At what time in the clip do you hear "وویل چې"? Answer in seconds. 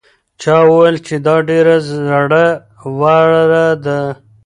0.69-1.15